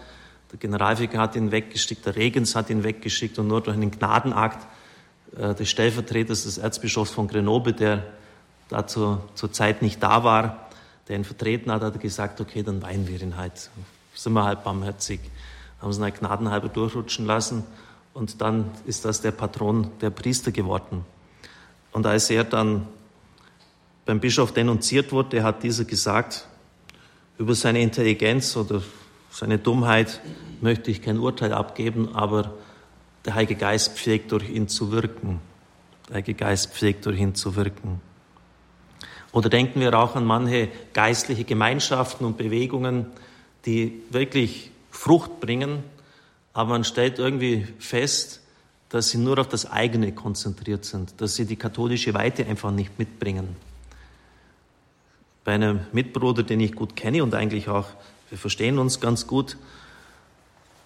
Der 0.52 0.60
Generalvikar 0.60 1.22
hat 1.22 1.36
ihn 1.36 1.52
weggeschickt, 1.52 2.06
der 2.06 2.16
Regens 2.16 2.56
hat 2.56 2.70
ihn 2.70 2.84
weggeschickt 2.84 3.38
und 3.40 3.48
nur 3.48 3.62
durch 3.62 3.76
einen 3.76 3.92
Gnadenakt 3.92 4.66
äh, 5.36 5.54
des 5.56 5.70
Stellvertreters 5.70 6.44
des 6.44 6.58
Erzbischofs 6.58 7.12
von 7.12 7.28
Grenoble, 7.28 7.74
der 7.74 8.04
da 8.70 8.88
zur, 8.88 9.24
zur 9.36 9.52
Zeit 9.52 9.82
nicht 9.82 10.02
da 10.02 10.24
war, 10.24 10.70
der 11.08 11.18
ihn 11.18 11.24
vertreten 11.24 11.72
hat, 11.72 11.82
hat 11.82 11.96
er 11.96 12.00
gesagt, 12.00 12.40
okay, 12.40 12.64
dann 12.64 12.82
weinen 12.82 13.08
wir 13.08 13.22
ihn 13.22 13.38
halt. 13.38 13.70
Sind 14.14 14.34
wir 14.34 14.44
halt 14.44 14.64
barmherzig. 14.64 15.20
Haben 15.82 15.92
sie 15.92 16.00
ihn 16.00 16.04
halt 16.04 16.20
gnadenhalber 16.20 16.70
durchrutschen 16.70 17.26
lassen 17.26 17.64
und 18.14 18.42
dann 18.42 18.72
ist 18.86 19.06
das 19.06 19.22
der 19.22 19.32
Patron 19.32 19.90
der 20.02 20.12
Priester 20.12 20.52
geworden. 20.52 21.06
Und 21.92 22.06
als 22.06 22.30
er 22.30 22.44
dann 22.44 22.88
beim 24.06 24.20
Bischof 24.20 24.54
denunziert 24.54 25.12
wurde, 25.12 25.44
hat 25.44 25.64
dieser 25.64 25.86
gesagt, 25.86 26.48
über 27.38 27.56
seine 27.56 27.82
Intelligenz 27.82 28.56
oder 28.56 28.82
seine 29.32 29.58
Dummheit 29.58 30.22
möchte 30.62 30.92
ich 30.92 31.02
kein 31.02 31.18
Urteil 31.20 31.54
abgeben, 31.54 32.14
aber 32.16 32.54
der 33.26 33.36
Heilige 33.36 33.56
Geist 33.56 33.98
pflegt 33.98 34.32
durch 34.32 34.50
ihn 34.50 34.68
zu 34.68 34.92
wirken. 34.92 35.40
Der 36.08 36.16
Heilige 36.16 36.36
Geist 36.36 36.74
pflegt 36.74 37.06
durch 37.06 37.20
ihn 37.20 37.34
zu 37.34 37.56
wirken. 37.56 38.02
Oder 39.34 39.50
denken 39.50 39.82
wir 39.82 39.98
auch 39.98 40.16
an 40.16 40.26
manche 40.26 40.70
geistliche 40.94 41.44
Gemeinschaften 41.44 42.24
und 42.24 42.38
Bewegungen, 42.38 43.08
die 43.66 44.02
wirklich 44.12 44.72
Frucht 44.92 45.40
bringen, 45.42 45.84
aber 46.54 46.70
man 46.70 46.84
stellt 46.84 47.18
irgendwie 47.18 47.68
fest, 47.80 48.42
dass 48.90 49.10
sie 49.10 49.18
nur 49.18 49.40
auf 49.40 49.48
das 49.48 49.70
eigene 49.70 50.14
konzentriert 50.14 50.86
sind, 50.86 51.20
dass 51.20 51.34
sie 51.36 51.46
die 51.46 51.56
katholische 51.56 52.14
Weite 52.14 52.46
einfach 52.46 52.70
nicht 52.70 53.00
mitbringen. 53.00 53.56
Bei 55.44 55.54
einem 55.54 55.80
Mitbruder, 55.92 56.44
den 56.44 56.60
ich 56.60 56.76
gut 56.76 56.96
kenne 56.96 57.24
und 57.24 57.34
eigentlich 57.34 57.68
auch, 57.68 57.88
wir 58.30 58.38
verstehen 58.38 58.78
uns 58.78 59.00
ganz 59.00 59.26
gut, 59.26 59.58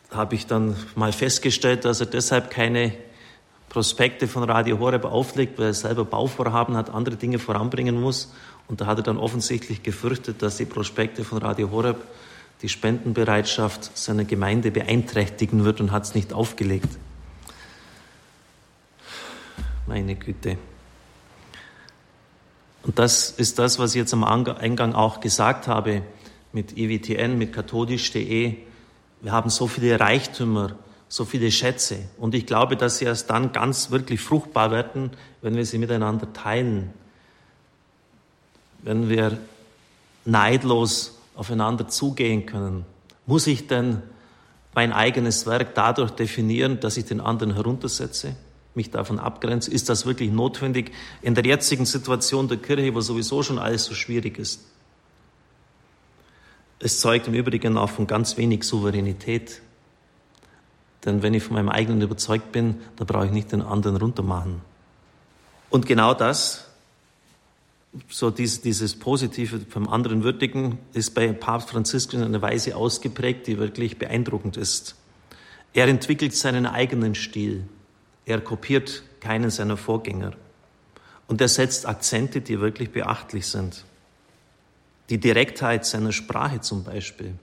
habe 0.09 0.35
ich 0.35 0.47
dann 0.47 0.77
mal 0.95 1.11
festgestellt, 1.11 1.83
dass 1.83 1.99
er 1.99 2.05
deshalb 2.05 2.49
keine 2.49 2.93
Prospekte 3.69 4.27
von 4.27 4.43
Radio 4.43 4.79
Horeb 4.79 5.05
auflegt, 5.05 5.59
weil 5.59 5.67
er 5.67 5.73
selber 5.73 6.05
Bauvorhaben 6.05 6.75
hat, 6.75 6.89
andere 6.89 7.15
Dinge 7.15 7.39
voranbringen 7.39 7.99
muss. 7.99 8.31
Und 8.67 8.81
da 8.81 8.85
hat 8.85 8.99
er 8.99 9.03
dann 9.03 9.17
offensichtlich 9.17 9.83
gefürchtet, 9.83 10.41
dass 10.41 10.57
die 10.57 10.65
Prospekte 10.65 11.23
von 11.23 11.37
Radio 11.39 11.71
Horeb 11.71 11.97
die 12.61 12.69
Spendenbereitschaft 12.69 13.97
seiner 13.97 14.23
Gemeinde 14.23 14.71
beeinträchtigen 14.71 15.63
wird 15.63 15.79
und 15.79 15.91
hat 15.91 16.03
es 16.03 16.15
nicht 16.15 16.33
aufgelegt. 16.33 16.89
Meine 19.85 20.15
Güte. 20.15 20.57
Und 22.83 22.99
das 22.99 23.31
ist 23.31 23.59
das, 23.59 23.79
was 23.79 23.91
ich 23.91 23.99
jetzt 23.99 24.13
am 24.13 24.23
Eingang 24.23 24.93
auch 24.93 25.19
gesagt 25.19 25.67
habe 25.67 26.01
mit 26.51 26.77
EWTN, 26.77 27.37
mit 27.37 27.53
katholisch.de. 27.53 28.55
Wir 29.21 29.31
haben 29.31 29.49
so 29.49 29.67
viele 29.67 29.99
Reichtümer 29.99 30.75
so 31.09 31.25
viele 31.25 31.51
Schätze. 31.51 31.99
Und 32.17 32.35
ich 32.35 32.45
glaube, 32.45 32.75
dass 32.75 32.97
sie 32.97 33.05
erst 33.05 33.29
dann 33.29 33.51
ganz 33.51 33.91
wirklich 33.91 34.19
fruchtbar 34.21 34.71
werden, 34.71 35.11
wenn 35.41 35.55
wir 35.55 35.65
sie 35.65 35.77
miteinander 35.77 36.31
teilen. 36.33 36.93
Wenn 38.83 39.09
wir 39.09 39.37
neidlos 40.25 41.17
aufeinander 41.35 41.87
zugehen 41.87 42.45
können. 42.45 42.85
Muss 43.25 43.47
ich 43.47 43.67
denn 43.67 44.01
mein 44.73 44.93
eigenes 44.93 45.45
Werk 45.45 45.73
dadurch 45.75 46.11
definieren, 46.11 46.79
dass 46.79 46.97
ich 46.97 47.05
den 47.05 47.19
anderen 47.21 47.53
heruntersetze, 47.53 48.35
mich 48.75 48.91
davon 48.91 49.19
abgrenze? 49.19 49.71
Ist 49.71 49.89
das 49.89 50.05
wirklich 50.05 50.31
notwendig 50.31 50.91
in 51.21 51.35
der 51.35 51.45
jetzigen 51.45 51.85
Situation 51.85 52.47
der 52.47 52.57
Kirche, 52.57 52.93
wo 52.93 53.01
sowieso 53.01 53.43
schon 53.43 53.59
alles 53.59 53.85
so 53.85 53.93
schwierig 53.93 54.37
ist? 54.37 54.61
Es 56.79 56.99
zeugt 56.99 57.27
im 57.27 57.33
Übrigen 57.33 57.77
auch 57.77 57.89
von 57.89 58.05
ganz 58.05 58.37
wenig 58.37 58.63
Souveränität. 58.63 59.61
Denn 61.07 61.23
wenn 61.23 61.33
ich 61.33 61.41
von 61.41 61.53
meinem 61.53 61.69
eigenen 61.69 62.01
überzeugt 62.01 62.51
bin, 62.51 62.81
dann 62.97 63.07
brauche 63.07 63.25
ich 63.25 63.31
nicht 63.31 63.53
den 63.53 63.61
anderen 63.61 63.95
runtermachen. 63.95 64.61
Und 65.69 65.85
genau 65.85 66.13
das, 66.13 66.65
so 68.09 68.29
dieses, 68.29 68.59
dieses 68.59 68.99
Positive 68.99 69.61
vom 69.69 69.87
anderen 69.87 70.23
Würdigen, 70.23 70.79
ist 70.91 71.15
bei 71.15 71.31
Papst 71.31 71.69
Franziskus 71.69 72.15
in 72.15 72.25
einer 72.25 72.41
Weise 72.41 72.75
ausgeprägt, 72.75 73.47
die 73.47 73.57
wirklich 73.57 73.97
beeindruckend 73.97 74.57
ist. 74.57 74.95
Er 75.73 75.87
entwickelt 75.87 76.35
seinen 76.35 76.65
eigenen 76.65 77.15
Stil. 77.15 77.63
Er 78.25 78.41
kopiert 78.41 79.03
keinen 79.21 79.49
seiner 79.49 79.77
Vorgänger. 79.77 80.33
Und 81.27 81.39
er 81.39 81.47
setzt 81.47 81.85
Akzente, 81.85 82.41
die 82.41 82.59
wirklich 82.59 82.91
beachtlich 82.91 83.47
sind. 83.47 83.85
Die 85.09 85.19
Direktheit 85.19 85.85
seiner 85.85 86.11
Sprache 86.11 86.59
zum 86.59 86.83
Beispiel. 86.83 87.33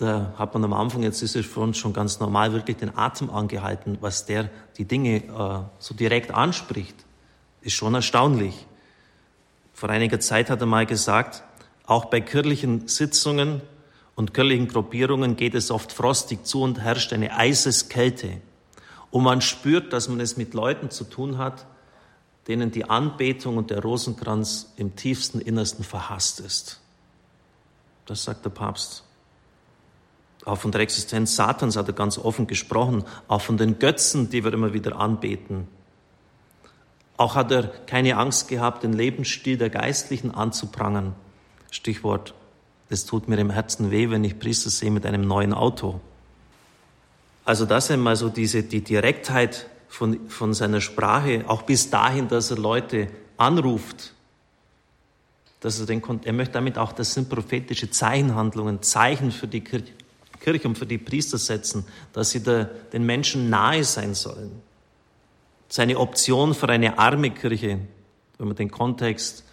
Da 0.00 0.32
hat 0.38 0.54
man 0.54 0.64
am 0.64 0.72
Anfang, 0.72 1.02
jetzt 1.02 1.20
ist 1.20 1.36
es 1.36 1.44
für 1.44 1.60
uns 1.60 1.76
schon 1.76 1.92
ganz 1.92 2.20
normal, 2.20 2.54
wirklich 2.54 2.78
den 2.78 2.96
Atem 2.96 3.28
angehalten, 3.28 3.98
was 4.00 4.24
der 4.24 4.48
die 4.78 4.86
Dinge 4.86 5.16
äh, 5.16 5.60
so 5.78 5.94
direkt 5.94 6.30
anspricht. 6.30 6.96
Ist 7.60 7.74
schon 7.74 7.94
erstaunlich. 7.94 8.66
Vor 9.74 9.90
einiger 9.90 10.18
Zeit 10.18 10.48
hat 10.48 10.62
er 10.62 10.66
mal 10.66 10.86
gesagt, 10.86 11.44
auch 11.84 12.06
bei 12.06 12.22
kirchlichen 12.22 12.88
Sitzungen 12.88 13.60
und 14.14 14.32
kirchlichen 14.32 14.68
Gruppierungen 14.68 15.36
geht 15.36 15.54
es 15.54 15.70
oft 15.70 15.92
frostig 15.92 16.46
zu 16.46 16.62
und 16.62 16.80
herrscht 16.80 17.12
eine 17.12 17.36
Eiseskälte. 17.36 18.40
Und 19.10 19.24
man 19.24 19.42
spürt, 19.42 19.92
dass 19.92 20.08
man 20.08 20.20
es 20.20 20.38
mit 20.38 20.54
Leuten 20.54 20.88
zu 20.88 21.04
tun 21.04 21.36
hat, 21.36 21.66
denen 22.48 22.70
die 22.70 22.88
Anbetung 22.88 23.58
und 23.58 23.68
der 23.68 23.82
Rosenkranz 23.82 24.72
im 24.76 24.96
tiefsten 24.96 25.42
Innersten 25.42 25.84
verhasst 25.84 26.40
ist. 26.40 26.80
Das 28.06 28.24
sagt 28.24 28.46
der 28.46 28.50
Papst. 28.50 29.04
Auch 30.44 30.56
von 30.56 30.72
der 30.72 30.80
Existenz 30.80 31.36
Satans 31.36 31.76
hat 31.76 31.88
er 31.88 31.92
ganz 31.92 32.18
offen 32.18 32.46
gesprochen, 32.46 33.04
auch 33.28 33.42
von 33.42 33.56
den 33.56 33.78
Götzen, 33.78 34.30
die 34.30 34.42
wir 34.42 34.52
immer 34.52 34.72
wieder 34.72 34.96
anbeten. 34.96 35.68
Auch 37.16 37.34
hat 37.34 37.52
er 37.52 37.64
keine 37.86 38.16
Angst 38.16 38.48
gehabt, 38.48 38.82
den 38.82 38.94
Lebensstil 38.94 39.58
der 39.58 39.68
Geistlichen 39.68 40.30
anzuprangern. 40.30 41.14
Stichwort, 41.70 42.34
es 42.88 43.04
tut 43.04 43.28
mir 43.28 43.38
im 43.38 43.50
Herzen 43.50 43.90
weh, 43.90 44.10
wenn 44.10 44.24
ich 44.24 44.38
Priester 44.38 44.70
sehe 44.70 44.90
mit 44.90 45.04
einem 45.04 45.26
neuen 45.26 45.52
Auto. 45.52 46.00
Also 47.44 47.66
das 47.66 47.90
einmal 47.90 48.16
so 48.16 48.28
diese, 48.28 48.62
die 48.62 48.82
Direktheit 48.82 49.68
von, 49.88 50.28
von 50.28 50.54
seiner 50.54 50.80
Sprache, 50.80 51.44
auch 51.46 51.62
bis 51.62 51.90
dahin, 51.90 52.28
dass 52.28 52.50
er 52.50 52.58
Leute 52.58 53.08
anruft, 53.36 54.14
dass 55.60 55.78
er, 55.78 55.86
den, 55.86 56.02
er 56.24 56.32
möchte 56.32 56.54
damit 56.54 56.78
auch, 56.78 56.92
das 56.92 57.12
sind 57.12 57.28
prophetische 57.28 57.90
Zeichenhandlungen, 57.90 58.82
Zeichen 58.82 59.30
für 59.30 59.46
die 59.46 59.60
Kirche, 60.40 60.66
und 60.66 60.76
für 60.76 60.86
die 60.86 60.98
Priester 60.98 61.38
setzen, 61.38 61.84
dass 62.12 62.30
sie 62.30 62.42
der, 62.42 62.64
den 62.64 63.04
Menschen 63.04 63.50
nahe 63.50 63.84
sein 63.84 64.14
sollen. 64.14 64.62
Seine 65.68 65.98
Option 65.98 66.54
für 66.54 66.68
eine 66.68 66.98
arme 66.98 67.30
Kirche, 67.30 67.78
wenn 68.38 68.48
man 68.48 68.56
den 68.56 68.70
Kontext 68.70 69.44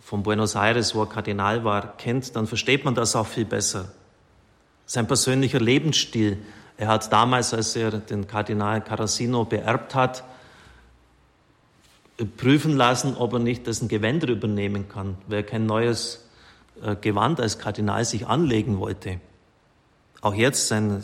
von 0.00 0.22
Buenos 0.22 0.54
Aires, 0.54 0.94
wo 0.94 1.02
er 1.02 1.08
Kardinal 1.08 1.64
war, 1.64 1.96
kennt, 1.96 2.36
dann 2.36 2.46
versteht 2.46 2.84
man 2.84 2.94
das 2.94 3.16
auch 3.16 3.26
viel 3.26 3.44
besser. 3.44 3.92
Sein 4.86 5.06
persönlicher 5.06 5.60
Lebensstil. 5.60 6.38
Er 6.76 6.88
hat 6.88 7.12
damals, 7.12 7.52
als 7.52 7.74
er 7.74 7.90
den 7.90 8.26
Kardinal 8.26 8.82
Carasino 8.82 9.44
beerbt 9.44 9.94
hat, 9.94 10.22
prüfen 12.36 12.76
lassen, 12.76 13.16
ob 13.16 13.34
er 13.34 13.38
nicht 13.40 13.66
dessen 13.66 13.88
Gewänder 13.88 14.28
übernehmen 14.28 14.88
kann, 14.88 15.18
weil 15.26 15.38
er 15.38 15.42
kein 15.42 15.66
neues 15.66 16.24
äh, 16.82 16.96
Gewand 16.96 17.40
als 17.40 17.58
Kardinal 17.58 18.04
sich 18.04 18.26
anlegen 18.26 18.78
wollte. 18.78 19.20
Auch 20.20 20.34
jetzt, 20.34 20.68
sein, 20.68 21.02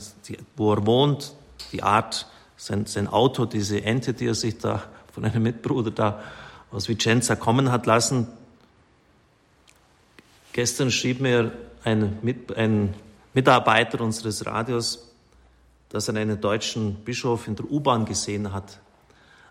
wo 0.57 0.73
er 0.73 0.87
wohnt, 0.87 1.35
die 1.73 1.83
Art, 1.83 2.27
sein, 2.57 2.87
sein 2.87 3.09
Auto, 3.09 3.45
diese 3.45 3.83
Ente, 3.83 4.15
die 4.15 4.27
er 4.27 4.35
sich 4.35 4.59
da 4.59 4.85
von 5.13 5.25
einem 5.25 5.43
Mitbruder 5.43 5.91
da 5.91 6.23
aus 6.71 6.89
Vicenza 6.89 7.37
kommen 7.37 7.71
hat 7.71 7.87
lassen. 7.87 8.29
Gestern 10.53 10.91
schrieb 10.91 11.21
mir 11.21 11.53
ein, 11.85 12.19
Mit, 12.23 12.57
ein 12.57 12.95
Mitarbeiter 13.35 14.01
unseres 14.01 14.45
Radios, 14.47 15.11
dass 15.89 16.09
er 16.09 16.17
einen 16.17 16.41
deutschen 16.41 16.97
Bischof 17.05 17.47
in 17.49 17.57
der 17.57 17.71
U-Bahn 17.71 18.05
gesehen 18.05 18.53
hat. 18.53 18.81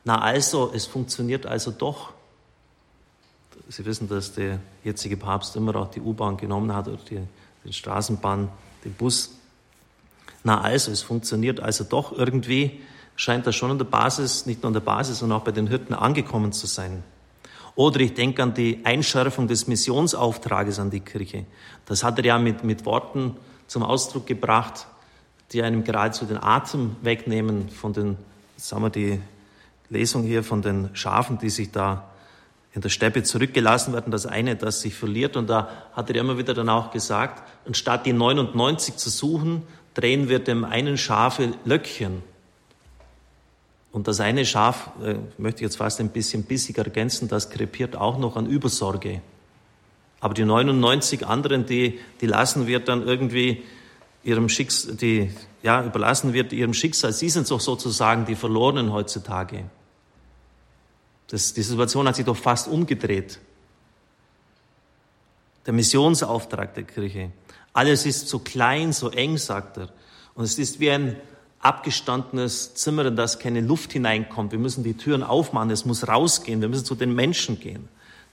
Na 0.04 0.20
also, 0.22 0.72
es 0.74 0.86
funktioniert 0.88 1.46
also 1.46 1.72
doch. 1.72 2.14
Sie 3.70 3.86
wissen, 3.86 4.10
dass 4.10 4.34
der 4.34 4.60
jetzige 4.84 5.18
Papst 5.18 5.56
immer 5.56 5.76
auch 5.76 5.92
die 5.92 6.02
U-Bahn 6.02 6.38
genommen 6.38 6.74
hat 6.74 6.88
oder 6.88 6.98
die, 7.10 7.20
die 7.64 7.74
Straßenbahn, 7.74 8.50
den 8.84 8.94
Bus. 8.94 9.38
Na 10.44 10.62
also, 10.62 10.92
es 10.92 11.02
funktioniert 11.02 11.60
also 11.60 11.84
doch 11.84 12.12
irgendwie, 12.12 12.82
scheint 13.16 13.46
das 13.46 13.56
schon 13.56 13.72
an 13.72 13.78
der 13.78 13.86
Basis, 13.86 14.46
nicht 14.46 14.64
nur 14.64 14.68
an 14.68 14.74
der 14.74 14.82
Basis, 14.82 15.20
sondern 15.20 15.40
auch 15.40 15.44
bei 15.44 15.52
den 15.52 15.68
Hirten 15.68 15.94
angekommen 15.94 16.52
zu 16.52 16.68
sein. 16.68 17.04
Oder 17.76 18.02
ich 18.02 18.14
denke 18.14 18.44
an 18.44 18.54
die 18.54 18.82
Einschärfung 18.84 19.48
des 19.48 19.68
Missionsauftrages 19.68 20.80
an 20.80 20.90
die 20.90 21.00
Kirche. 21.00 21.46
Das 21.86 22.04
hat 22.04 22.18
er 22.18 22.26
ja 22.26 22.38
mit, 22.38 22.64
mit 22.64 22.86
Worten 22.86 23.38
zum 23.68 23.84
Ausdruck 23.84 24.26
gebracht, 24.28 24.88
die 25.52 25.62
einem 25.62 25.84
geradezu 25.84 26.26
den 26.26 26.42
Atem 26.42 26.96
wegnehmen 27.02 27.70
von 27.70 27.94
den, 27.94 28.18
sagen 28.58 28.84
wir 28.84 28.90
die 28.90 29.22
Lesung 29.90 30.24
hier 30.24 30.44
von 30.44 30.62
den 30.62 30.90
Schafen, 30.94 31.38
die 31.38 31.50
sich 31.50 31.72
da 31.72 32.12
in 32.74 32.82
der 32.82 32.90
Steppe 32.90 33.24
zurückgelassen 33.24 33.94
werden, 33.94 34.12
das 34.12 34.26
eine, 34.26 34.56
das 34.56 34.82
sich 34.82 34.96
verliert. 34.96 35.36
Und 35.36 35.50
da 35.50 35.70
hat 35.94 36.10
er 36.10 36.16
immer 36.16 36.38
wieder 36.38 36.54
dann 36.54 36.70
auch 36.70 36.92
gesagt, 36.92 37.44
anstatt 37.68 38.06
die 38.06 38.14
99 38.14 38.96
zu 38.96 39.10
suchen, 39.10 39.64
drehen 39.94 40.30
wir 40.30 40.40
dem 40.40 40.64
einen 40.64 40.98
Schafe 40.98 41.54
Löckchen. 41.66 42.24
Und 43.92 44.08
das 44.08 44.20
eine 44.22 44.46
Schaf, 44.46 44.92
äh, 45.04 45.16
möchte 45.38 45.58
ich 45.58 45.64
jetzt 45.64 45.78
fast 45.78 46.00
ein 46.00 46.10
bisschen 46.10 46.44
bissig 46.44 46.78
ergänzen, 46.78 47.28
das 47.28 47.50
krepiert 47.50 47.96
auch 47.96 48.18
noch 48.18 48.38
an 48.38 48.46
Übersorge. 48.46 49.22
Aber 50.22 50.34
die 50.34 50.46
99 50.46 51.28
anderen, 51.28 51.66
die, 51.66 52.00
die 52.22 52.28
lassen 52.28 52.68
wir 52.68 52.80
dann 52.80 53.06
irgendwie 53.06 53.64
ihrem 54.24 54.50
Schicksal, 54.50 54.96
die, 54.96 55.32
ja, 55.64 55.84
überlassen 55.84 56.34
wird 56.34 56.54
ihrem 56.54 56.74
Schicksal. 56.74 57.12
Sie 57.12 57.30
sind 57.30 57.50
doch 57.50 57.60
sozusagen 57.60 58.26
die 58.26 58.36
Verlorenen 58.36 58.94
heutzutage. 58.94 59.66
Das, 61.28 61.54
die 61.54 61.64
Situation 61.64 62.08
hat 62.08 62.16
sich 62.16 62.26
doch 62.26 62.38
fast 62.38 62.68
umgedreht. 62.68 63.40
Der 65.66 65.74
Missionsauftrag 65.74 66.74
der 66.76 66.84
Kirche. 66.84 67.32
Alles 67.74 68.06
ist 68.06 68.28
so 68.28 68.40
klein, 68.40 68.94
so 68.94 69.10
eng, 69.10 69.38
sagt 69.38 69.78
er. 69.78 69.90
Und 70.36 70.44
es 70.44 70.60
ist 70.60 70.80
wie 70.80 70.92
ein 70.92 71.16
abgestandenes 71.60 72.74
Zimmer, 72.74 73.06
in 73.06 73.16
das 73.16 73.40
keine 73.40 73.62
Luft 73.62 73.94
hineinkommt. 73.94 74.52
Wir 74.52 74.60
müssen 74.60 74.84
die 74.84 74.96
Türen 74.96 75.24
aufmachen, 75.24 75.70
es 75.70 75.86
muss 75.86 76.08
rausgehen, 76.08 76.62
wir 76.62 76.70
müssen 76.70 76.86
zu 76.86 76.96
den 76.96 77.14
Menschen 77.14 77.60
gehen. 77.60 77.88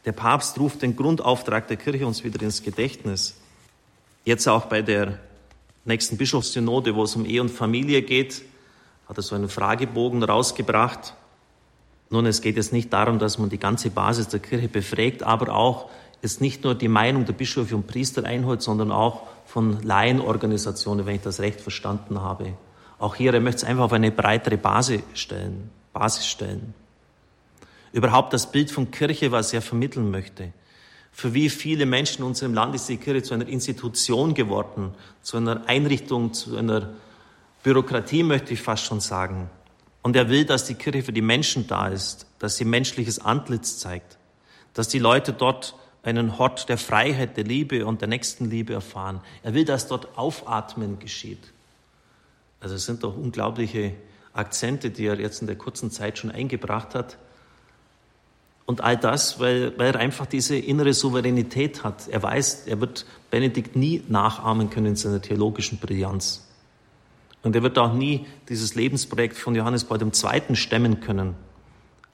Der 0.05 0.13
Papst 0.13 0.59
ruft 0.59 0.83
den 0.83 0.97
Grundauftrag 0.97 1.69
der 1.69 1.77
Kirche 1.77 2.07
uns 2.07 2.25
wieder 2.25 2.41
ins 2.43 2.63
Gedächtnis. 2.63 3.37
Jetzt 4.25 4.47
auch 4.49 4.67
bei 4.67 4.83
der 4.83 5.19
nächsten 5.85 6.17
Bischofssynode, 6.17 6.95
wo 6.95 7.03
es 7.03 7.17
um 7.17 7.27
Ehe 7.27 7.41
und 7.41 7.51
Familie 7.51 8.03
geht, 8.03 8.43
hat 9.09 9.17
er 9.17 9.23
so 9.23 9.35
einen 9.35 9.49
Fragebogen 9.49 10.23
rausgebracht. 10.23 11.15
Nun, 12.11 12.25
es 12.27 12.41
geht 12.41 12.57
jetzt 12.57 12.73
nicht 12.73 12.93
darum, 12.93 13.19
dass 13.19 13.39
man 13.39 13.51
die 13.51 13.59
ganze 13.59 13.91
Basis 13.91 14.29
der 14.29 14.41
Kirche 14.41 14.69
befragt, 14.69 15.23
aber 15.23 15.55
auch 15.55 15.91
jetzt 16.23 16.41
nicht 16.41 16.65
nur 16.65 16.75
die 16.75 16.89
Meinung 16.89 17.25
der 17.25 17.33
Bischöfe 17.33 17.77
und 17.77 17.87
Priester 17.87 18.25
einholt, 18.25 18.63
sondern 18.63 18.91
auch 18.91 19.23
von 19.47 19.83
Laienorganisationen, 19.83 21.07
wenn 21.07 21.17
ich 21.17 21.23
das 21.23 21.41
recht 21.41 21.61
verstanden 21.61 22.21
habe. 22.21 22.55
Auch 22.99 23.15
hier, 23.15 23.33
er 23.33 23.41
möchte 23.41 23.59
es 23.59 23.65
einfach 23.65 23.85
auf 23.85 23.93
eine 23.93 24.11
breitere 24.11 24.57
Basis 24.57 25.03
stellen, 25.15 25.71
Basis 25.93 26.27
stellen. 26.27 26.75
Überhaupt 27.93 28.33
das 28.33 28.51
Bild 28.51 28.71
von 28.71 28.91
Kirche, 28.91 29.33
was 29.33 29.53
er 29.53 29.63
vermitteln 29.63 30.11
möchte. 30.11 30.53
Für 31.13 31.35
wie 31.35 31.49
viele 31.49 31.87
Menschen 31.87 32.23
in 32.23 32.29
unserem 32.29 32.55
Land 32.55 32.75
ist 32.75 32.89
die 32.89 32.97
Kirche 32.97 33.23
zu 33.23 33.35
einer 33.35 33.49
Institution 33.49 34.35
geworden, 34.35 34.93
zu 35.23 35.37
einer 35.37 35.67
Einrichtung, 35.67 36.33
zu 36.33 36.57
einer 36.57 36.91
Bürokratie, 37.63 38.23
möchte 38.23 38.53
ich 38.53 38.61
fast 38.61 38.85
schon 38.85 39.01
sagen. 39.01 39.51
Und 40.03 40.15
er 40.17 40.29
will, 40.29 40.45
dass 40.45 40.65
die 40.65 40.75
Kirche 40.75 41.03
für 41.03 41.13
die 41.13 41.23
Menschen 41.23 41.67
da 41.67 41.89
ist, 41.89 42.27
dass 42.39 42.57
sie 42.57 42.65
menschliches 42.65 43.19
Antlitz 43.19 43.79
zeigt, 43.79 44.19
dass 44.75 44.89
die 44.89 45.01
Leute 45.01 45.33
dort 45.33 45.75
einen 46.03 46.39
Hort 46.39 46.69
der 46.69 46.79
Freiheit, 46.79 47.37
der 47.37 47.45
Liebe 47.45 47.87
und 47.87 48.01
der 48.01 48.09
Nächstenliebe 48.09 48.73
erfahren. 48.73 49.21
Er 49.43 49.55
will, 49.55 49.65
dass 49.65 49.89
dort 49.89 50.17
Aufatmen 50.17 50.99
geschieht. 50.99 51.53
Also 52.61 52.75
es 52.75 52.87
sind 52.87 53.05
doch 53.05 53.17
unglaubliche 53.17 53.95
Akzente, 54.33 54.91
die 54.91 55.07
er 55.07 55.19
jetzt 55.19 55.41
in 55.41 55.47
der 55.47 55.57
kurzen 55.57 55.91
Zeit 55.91 56.19
schon 56.19 56.31
eingebracht 56.31 56.95
hat. 56.95 57.19
Und 58.67 58.83
all 58.83 58.97
das, 58.97 59.41
weil, 59.41 59.79
weil 59.79 59.95
er 59.95 60.01
einfach 60.01 60.27
diese 60.27 60.57
innere 60.57 60.93
Souveränität 60.93 61.85
hat. 61.85 62.09
Er 62.09 62.23
weiß, 62.23 62.67
er 62.67 62.81
wird 62.81 63.07
Benedikt 63.31 63.77
nie 63.77 64.03
nachahmen 64.09 64.69
können 64.69 64.87
in 64.87 64.97
seiner 64.97 65.23
theologischen 65.23 65.79
Brillanz. 65.79 66.47
Und 67.43 67.57
er 67.57 67.63
wird 67.63 67.79
auch 67.79 67.95
nie 67.95 68.27
dieses 68.49 68.75
Lebensprojekt 68.75 69.39
von 69.39 69.55
Johannes 69.55 69.85
Paul 69.85 70.03
II. 70.03 70.55
stemmen 70.55 71.01
können. 71.01 71.35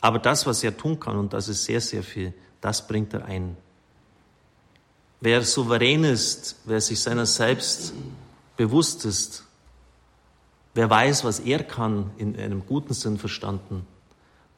Aber 0.00 0.19
das, 0.19 0.47
was 0.47 0.62
er 0.62 0.76
tun 0.76 1.00
kann, 1.00 1.17
und 1.17 1.33
das 1.33 1.49
ist 1.49 1.64
sehr, 1.64 1.81
sehr 1.81 2.03
viel, 2.03 2.33
das 2.61 2.87
bringt 2.87 3.14
er 3.14 3.25
ein. 3.25 3.57
Wer 5.25 5.43
souverän 5.43 6.04
ist, 6.04 6.57
wer 6.66 6.83
sich 6.83 7.00
seiner 7.00 7.25
selbst 7.25 7.95
bewusst 8.59 9.07
ist, 9.07 9.45
wer 10.75 10.90
weiß, 10.90 11.25
was 11.25 11.40
er 11.40 11.64
kann, 11.64 12.11
in 12.19 12.37
einem 12.37 12.66
guten 12.66 12.93
Sinn 12.93 13.16
verstanden, 13.16 13.87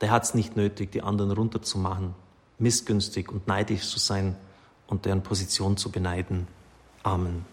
der 0.00 0.11
hat 0.11 0.25
es 0.25 0.35
nicht 0.35 0.56
nötig, 0.56 0.90
die 0.90 1.02
anderen 1.02 1.30
runterzumachen, 1.30 2.16
missgünstig 2.58 3.30
und 3.30 3.46
neidisch 3.46 3.88
zu 3.88 4.00
sein 4.00 4.35
und 4.88 5.04
deren 5.04 5.23
Position 5.23 5.76
zu 5.76 5.92
beneiden. 5.92 6.49
Amen. 7.04 7.44